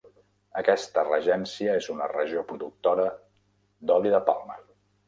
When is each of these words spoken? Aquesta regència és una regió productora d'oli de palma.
Aquesta 0.61 1.03
regència 1.09 1.75
és 1.83 1.91
una 1.97 2.09
regió 2.15 2.45
productora 2.55 3.07
d'oli 3.91 4.17
de 4.19 4.27
palma. 4.33 4.61